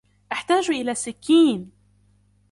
[0.31, 1.71] أحتاج الى سكين.